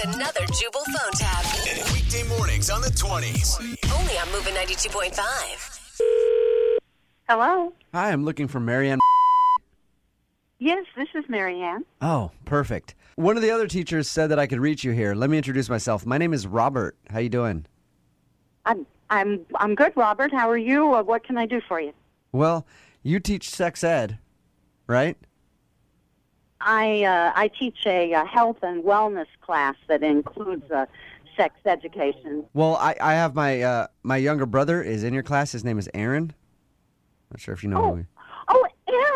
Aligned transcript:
It's 0.00 0.14
another 0.14 0.46
Jubal 0.52 0.84
phone 0.96 1.10
tap. 1.14 1.44
Weekday 1.92 2.22
mornings 2.28 2.70
on 2.70 2.82
the 2.82 2.88
20s. 2.88 3.58
Only 3.98 4.16
on 4.16 4.30
Movin' 4.30 4.54
92.5. 4.54 6.78
Hello. 7.28 7.72
Hi, 7.92 8.12
I'm 8.12 8.24
looking 8.24 8.46
for 8.46 8.60
Marianne. 8.60 9.00
Yes, 10.60 10.86
this 10.96 11.08
is 11.16 11.24
Marianne. 11.28 11.84
Oh, 12.00 12.30
perfect. 12.44 12.94
One 13.16 13.34
of 13.34 13.42
the 13.42 13.50
other 13.50 13.66
teachers 13.66 14.08
said 14.08 14.28
that 14.28 14.38
I 14.38 14.46
could 14.46 14.60
reach 14.60 14.84
you 14.84 14.92
here. 14.92 15.16
Let 15.16 15.30
me 15.30 15.36
introduce 15.36 15.68
myself. 15.68 16.06
My 16.06 16.16
name 16.16 16.32
is 16.32 16.46
Robert. 16.46 16.96
How 17.10 17.18
you 17.18 17.28
doing? 17.28 17.66
I'm 18.66 18.86
I'm 19.10 19.44
I'm 19.56 19.74
good, 19.74 19.94
Robert. 19.96 20.32
How 20.32 20.48
are 20.48 20.56
you? 20.56 20.94
Uh, 20.94 21.02
what 21.02 21.24
can 21.24 21.36
I 21.36 21.46
do 21.46 21.60
for 21.66 21.80
you? 21.80 21.92
Well, 22.30 22.64
you 23.02 23.18
teach 23.18 23.50
sex 23.50 23.82
ed, 23.82 24.18
right? 24.86 25.16
I 26.68 27.02
uh, 27.04 27.32
I 27.34 27.48
teach 27.48 27.78
a, 27.86 28.12
uh 28.12 28.24
health 28.26 28.58
and 28.62 28.84
wellness 28.84 29.26
class 29.40 29.74
that 29.88 30.02
includes 30.02 30.70
uh, 30.70 30.84
sex 31.36 31.54
education. 31.64 32.44
Well, 32.52 32.76
I, 32.76 32.94
I 33.00 33.14
have 33.14 33.34
my 33.34 33.62
uh, 33.62 33.86
my 34.02 34.18
younger 34.18 34.44
brother 34.46 34.82
is 34.82 35.02
in 35.02 35.14
your 35.14 35.22
class. 35.22 35.52
His 35.52 35.64
name 35.64 35.78
is 35.78 35.88
Aaron. 35.94 36.34
Not 37.30 37.40
sure 37.40 37.54
if 37.54 37.62
you 37.62 37.70
know 37.70 37.82
Oh, 37.84 37.94
him. 37.94 38.08
oh, 38.48 38.66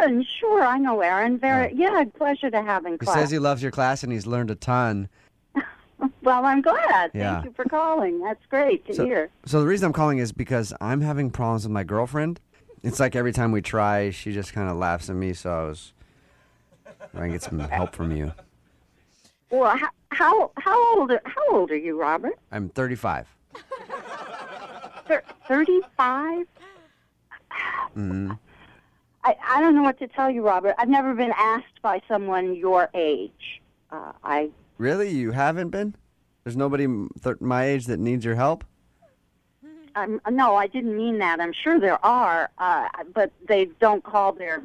Aaron. 0.00 0.24
Sure, 0.40 0.62
I 0.64 0.78
know 0.78 1.00
Aaron. 1.00 1.38
Very 1.38 1.72
yeah, 1.74 2.02
pleasure 2.18 2.50
to 2.50 2.62
have 2.62 2.84
in 2.84 2.92
He 2.92 2.98
class. 2.98 3.14
says 3.16 3.30
he 3.30 3.38
loves 3.38 3.62
your 3.62 3.70
class 3.72 4.02
and 4.02 4.12
he's 4.12 4.26
learned 4.26 4.50
a 4.50 4.54
ton. 4.56 5.08
well, 6.22 6.44
I'm 6.44 6.62
glad. 6.62 7.10
Yeah. 7.14 7.34
Thank 7.34 7.44
you 7.46 7.52
for 7.52 7.64
calling. 7.64 8.20
That's 8.22 8.44
great 8.50 8.86
to 8.86 8.94
So, 8.94 9.04
hear. 9.04 9.30
so 9.44 9.60
the 9.60 9.66
reason 9.66 9.86
I'm 9.86 9.92
calling 9.92 10.18
is 10.18 10.32
because 10.32 10.72
I'm 10.80 11.00
having 11.00 11.30
problems 11.30 11.62
with 11.64 11.72
my 11.72 11.84
girlfriend. 11.84 12.40
It's 12.82 13.00
like 13.00 13.16
every 13.16 13.32
time 13.32 13.50
we 13.52 13.62
try, 13.62 14.10
she 14.10 14.32
just 14.32 14.52
kind 14.52 14.68
of 14.68 14.76
laughs 14.76 15.08
at 15.10 15.16
me. 15.16 15.32
So 15.32 15.50
I 15.50 15.64
was 15.68 15.92
trying 17.12 17.24
can 17.24 17.32
get 17.32 17.42
some 17.42 17.58
help 17.58 17.94
from 17.94 18.14
you. 18.14 18.32
Well, 19.50 19.76
how 19.76 19.88
how, 20.10 20.50
how 20.56 20.98
old 20.98 21.10
are, 21.10 21.20
how 21.24 21.42
old 21.50 21.70
are 21.70 21.76
you, 21.76 22.00
Robert? 22.00 22.38
I'm 22.50 22.68
35. 22.70 23.26
Thirty-five. 25.48 26.46
hmm 27.94 28.32
I, 29.24 29.36
I 29.44 29.60
don't 29.60 29.74
know 29.74 29.82
what 29.82 29.98
to 29.98 30.08
tell 30.08 30.30
you, 30.30 30.42
Robert. 30.42 30.74
I've 30.78 30.88
never 30.88 31.14
been 31.14 31.32
asked 31.36 31.80
by 31.82 32.00
someone 32.08 32.54
your 32.54 32.88
age. 32.94 33.60
Uh, 33.90 34.12
I 34.24 34.50
Really? 34.78 35.10
You 35.10 35.30
haven't 35.32 35.70
been? 35.70 35.94
There's 36.44 36.56
nobody 36.56 36.86
th- 37.22 37.40
my 37.40 37.64
age 37.64 37.86
that 37.86 37.98
needs 37.98 38.24
your 38.24 38.34
help? 38.36 38.64
I'm, 39.96 40.20
no, 40.30 40.54
I 40.56 40.66
didn't 40.66 40.96
mean 40.96 41.18
that. 41.18 41.40
I'm 41.40 41.52
sure 41.52 41.80
there 41.80 42.04
are, 42.04 42.50
uh, 42.58 42.88
but 43.14 43.32
they 43.48 43.66
don't 43.80 44.04
call 44.04 44.32
their 44.32 44.62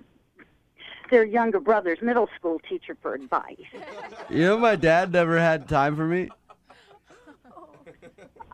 their 1.11 1.25
younger 1.25 1.59
brother's 1.59 2.01
middle 2.01 2.27
school 2.35 2.59
teacher 2.67 2.97
for 3.01 3.13
advice. 3.13 3.57
You 4.29 4.45
know, 4.45 4.57
my 4.57 4.77
dad 4.77 5.11
never 5.11 5.37
had 5.37 5.67
time 5.67 5.97
for 5.97 6.05
me. 6.05 6.29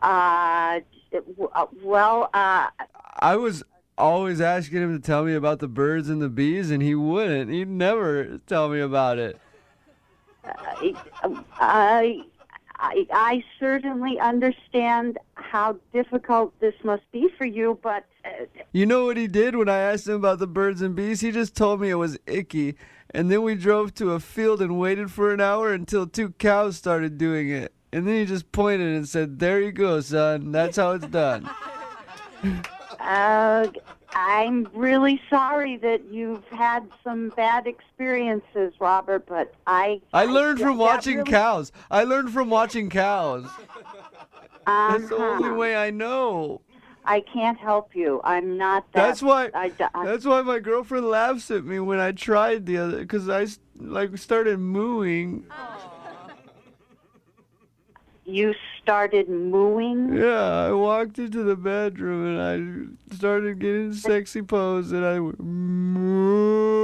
Uh, 0.02 0.80
uh, 1.54 1.66
well, 1.82 2.30
uh, 2.34 2.66
I 3.20 3.36
was 3.36 3.62
always 3.96 4.40
asking 4.40 4.82
him 4.82 5.00
to 5.00 5.04
tell 5.04 5.24
me 5.24 5.34
about 5.34 5.60
the 5.60 5.68
birds 5.68 6.08
and 6.08 6.20
the 6.20 6.28
bees, 6.28 6.72
and 6.72 6.82
he 6.82 6.96
wouldn't. 6.96 7.50
He'd 7.50 7.68
never 7.68 8.38
tell 8.48 8.68
me 8.68 8.80
about 8.80 9.18
it. 9.18 9.38
I, 10.44 10.96
I, 11.60 12.24
I, 12.78 13.06
I 13.12 13.44
certainly 13.58 14.20
understand 14.20 15.18
how 15.34 15.76
difficult 15.92 16.58
this 16.60 16.74
must 16.84 17.02
be 17.12 17.28
for 17.36 17.44
you, 17.44 17.78
but 17.82 18.04
uh, 18.24 18.44
You 18.72 18.86
know 18.86 19.06
what 19.06 19.16
he 19.16 19.26
did 19.26 19.56
when 19.56 19.68
I 19.68 19.78
asked 19.78 20.06
him 20.06 20.14
about 20.14 20.38
the 20.38 20.46
birds 20.46 20.80
and 20.80 20.94
bees? 20.94 21.20
He 21.20 21.32
just 21.32 21.56
told 21.56 21.80
me 21.80 21.90
it 21.90 21.94
was 21.94 22.18
icky. 22.26 22.76
And 23.10 23.30
then 23.30 23.42
we 23.42 23.54
drove 23.54 23.94
to 23.94 24.12
a 24.12 24.20
field 24.20 24.60
and 24.60 24.78
waited 24.78 25.10
for 25.10 25.32
an 25.32 25.40
hour 25.40 25.72
until 25.72 26.06
two 26.06 26.30
cows 26.32 26.76
started 26.76 27.18
doing 27.18 27.48
it. 27.48 27.72
And 27.92 28.06
then 28.06 28.16
he 28.20 28.26
just 28.26 28.52
pointed 28.52 28.94
and 28.94 29.08
said, 29.08 29.38
There 29.38 29.60
you 29.60 29.72
go, 29.72 30.00
son. 30.00 30.52
That's 30.52 30.76
how 30.76 30.92
it's 30.92 31.06
done. 31.06 31.48
Uh, 33.00 33.66
I'm 34.14 34.68
really 34.72 35.20
sorry 35.28 35.76
that 35.78 36.04
you've 36.10 36.44
had 36.48 36.88
some 37.04 37.28
bad 37.30 37.66
experiences, 37.66 38.72
Robert, 38.80 39.26
but 39.26 39.54
I. 39.66 40.00
I 40.12 40.24
learned 40.24 40.60
from 40.60 40.78
watching 40.78 41.18
really- 41.18 41.30
cows. 41.30 41.72
I 41.90 42.04
learned 42.04 42.30
from 42.32 42.48
watching 42.50 42.88
cows. 42.90 43.46
That's 44.66 45.08
the 45.08 45.16
only 45.16 45.48
Uh-huh. 45.48 45.56
way 45.56 45.76
I 45.76 45.90
know. 45.90 46.60
I 47.04 47.20
can't 47.20 47.56
help 47.58 47.94
you. 47.96 48.20
I'm 48.22 48.58
not 48.58 48.84
that. 48.92 49.06
That's 49.06 49.22
why. 49.22 49.50
I, 49.54 49.72
I, 49.94 50.04
That's 50.04 50.26
why 50.26 50.42
my 50.42 50.58
girlfriend 50.58 51.06
laughs 51.06 51.50
at 51.50 51.64
me 51.64 51.80
when 51.80 51.98
I 51.98 52.12
tried 52.12 52.66
the 52.66 52.76
other, 52.76 52.98
because 52.98 53.30
I 53.30 53.46
like 53.78 54.18
started 54.18 54.58
mooing. 54.58 55.44
you 58.26 58.54
started 58.92 59.28
mooing. 59.28 60.16
Yeah, 60.16 60.64
I 60.68 60.72
walked 60.72 61.18
into 61.18 61.42
the 61.42 61.56
bedroom 61.56 62.24
and 62.38 62.40
I 62.40 63.14
started 63.14 63.58
getting 63.58 63.92
sexy 63.92 64.40
pose 64.40 64.92
and 64.92 65.04
I 65.04 65.20
went 65.20 65.38
moo. 65.38 66.78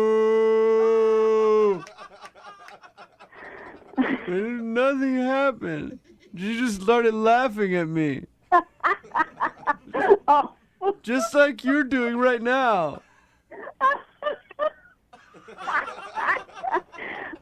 and 3.97 4.75
nothing 4.75 5.16
happened. 5.16 5.98
She 6.37 6.59
just 6.59 6.82
started 6.82 7.15
laughing 7.15 7.75
at 7.75 7.88
me, 7.88 8.26
Oh, 10.28 10.53
just 11.03 11.32
like 11.34 11.65
you're 11.65 11.84
doing 11.84 12.19
right 12.19 12.42
now. 12.42 13.00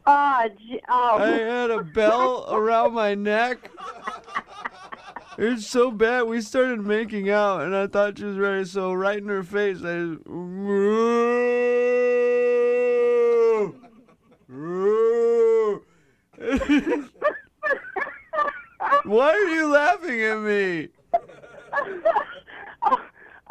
oh, 0.06 0.48
gee- 0.56 0.80
oh. 0.88 1.18
I 1.18 1.26
had 1.30 1.72
a 1.72 1.82
bell 1.82 2.46
around 2.48 2.92
my 2.94 3.16
neck. 3.16 3.68
It's 5.38 5.66
so 5.66 5.90
bad. 5.90 6.22
We 6.24 6.40
started 6.42 6.84
making 6.84 7.30
out, 7.30 7.62
and 7.62 7.74
I 7.74 7.86
thought 7.86 8.18
she 8.18 8.24
was 8.24 8.36
ready. 8.36 8.64
So 8.64 8.92
right 8.92 9.18
in 9.18 9.28
her 9.28 9.42
face, 9.42 9.78
I 9.78 9.98
just. 9.98 10.22
Why 19.04 19.30
are 19.30 19.48
you 19.48 19.66
laughing 19.68 20.20
at 20.22 20.38
me? 20.38 20.88
Oh, 22.84 23.00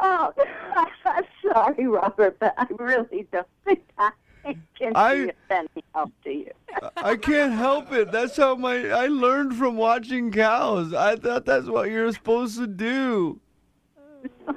oh, 0.00 0.32
I'm 1.06 1.24
sorry, 1.42 1.86
Robert, 1.86 2.38
but 2.38 2.52
I 2.58 2.66
really 2.78 3.26
don't 3.32 3.46
think 3.64 3.82
can 3.96 4.12
I- 4.94 5.30
of 5.50 5.68
help 5.94 6.10
to 6.24 6.30
you. 6.30 6.50
I 6.96 7.16
can't 7.16 7.52
help 7.52 7.92
it. 7.92 8.10
That's 8.10 8.36
how 8.36 8.54
my 8.56 8.88
I 8.90 9.06
learned 9.06 9.56
from 9.56 9.76
watching 9.76 10.32
cows. 10.32 10.94
I 10.94 11.16
thought 11.16 11.44
that's 11.44 11.66
what 11.66 11.90
you're 11.90 12.12
supposed 12.12 12.56
to 12.58 12.66
do. 12.66 13.40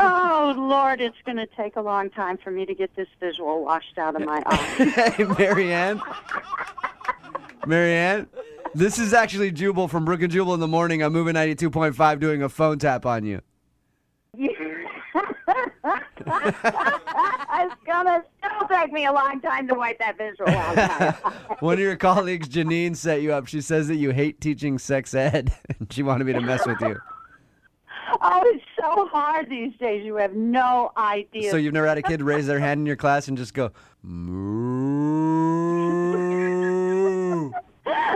Oh, 0.00 0.54
Lord, 0.56 1.00
it's 1.00 1.16
going 1.26 1.36
to 1.38 1.46
take 1.56 1.74
a 1.76 1.80
long 1.80 2.08
time 2.10 2.38
for 2.38 2.50
me 2.52 2.64
to 2.64 2.74
get 2.74 2.94
this 2.94 3.08
visual 3.18 3.64
washed 3.64 3.98
out 3.98 4.14
of 4.14 4.24
my 4.24 4.40
eyes. 4.46 4.94
Hey, 4.94 5.24
Marianne. 5.24 6.00
Marianne, 7.66 8.28
this 8.74 8.98
is 9.00 9.12
actually 9.12 9.50
Jubal 9.50 9.88
from 9.88 10.04
Brooke 10.04 10.22
and 10.22 10.30
Jubal 10.32 10.54
in 10.54 10.60
the 10.60 10.68
morning. 10.68 11.02
I'm 11.02 11.12
moving 11.12 11.34
92.5 11.34 12.20
doing 12.20 12.42
a 12.42 12.48
phone 12.48 12.78
tap 12.78 13.04
on 13.06 13.24
you. 13.24 13.40
It's 16.30 17.74
going 17.84 18.06
to 18.06 18.24
still 18.38 18.68
take 18.68 18.92
me 18.92 19.06
a 19.06 19.12
long 19.12 19.40
time 19.40 19.66
to 19.68 19.74
wipe 19.74 19.98
that 19.98 20.16
visual 20.18 20.48
out 20.50 20.70
of 20.70 20.76
my 20.76 21.06
eyes. 21.06 21.58
One 21.60 21.74
of 21.74 21.80
your 21.80 21.96
colleagues, 21.96 22.48
Janine, 22.48 22.96
set 22.96 23.22
you 23.22 23.32
up. 23.32 23.46
She 23.46 23.60
says 23.60 23.88
that 23.88 23.96
you 23.96 24.10
hate 24.10 24.40
teaching 24.40 24.78
sex 24.78 25.14
ed, 25.14 25.52
and 25.78 25.92
she 25.92 26.02
wanted 26.02 26.24
me 26.24 26.32
to 26.34 26.40
mess 26.40 26.66
with 26.66 26.80
you. 26.80 26.98
Oh, 28.22 28.42
it's 28.46 28.64
so 28.80 29.06
hard 29.08 29.50
these 29.50 29.72
days. 29.78 30.04
You 30.04 30.16
have 30.16 30.34
no 30.34 30.92
idea. 30.96 31.50
So 31.50 31.56
you've 31.56 31.74
never 31.74 31.86
had 31.86 31.98
a 31.98 32.02
kid 32.02 32.22
raise 32.22 32.46
their 32.46 32.58
hand 32.58 32.80
in 32.80 32.86
your 32.86 32.96
class 32.96 33.28
and 33.28 33.36
just 33.36 33.52
go, 33.54 33.70
moo. 34.02 35.38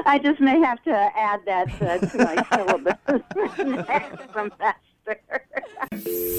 I 0.04 0.18
just 0.18 0.40
may 0.40 0.58
have 0.60 0.82
to 0.84 0.92
add 0.92 1.40
that 1.46 1.68
uh, 1.82 1.98
to 1.98 2.18
my 2.18 2.44
syllabus 2.52 2.98
next 3.88 4.32
semester. 4.32 4.78